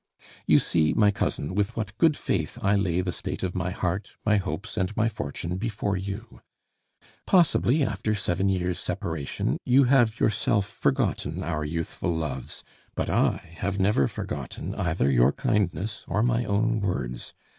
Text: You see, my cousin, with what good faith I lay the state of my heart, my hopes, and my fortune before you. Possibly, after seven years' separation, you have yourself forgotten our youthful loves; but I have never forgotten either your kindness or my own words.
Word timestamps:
You 0.47 0.57
see, 0.57 0.95
my 0.95 1.11
cousin, 1.11 1.53
with 1.53 1.77
what 1.77 1.95
good 1.99 2.17
faith 2.17 2.57
I 2.63 2.75
lay 2.75 3.01
the 3.01 3.11
state 3.11 3.43
of 3.43 3.53
my 3.53 3.69
heart, 3.69 4.13
my 4.25 4.37
hopes, 4.37 4.75
and 4.75 4.97
my 4.97 5.07
fortune 5.07 5.57
before 5.57 5.95
you. 5.95 6.41
Possibly, 7.27 7.83
after 7.83 8.15
seven 8.15 8.49
years' 8.49 8.79
separation, 8.79 9.57
you 9.63 9.83
have 9.83 10.19
yourself 10.19 10.65
forgotten 10.65 11.43
our 11.43 11.63
youthful 11.63 12.15
loves; 12.15 12.63
but 12.95 13.11
I 13.11 13.53
have 13.57 13.79
never 13.79 14.07
forgotten 14.07 14.73
either 14.73 15.07
your 15.07 15.31
kindness 15.33 16.03
or 16.07 16.23
my 16.23 16.45
own 16.45 16.79
words. 16.79 17.35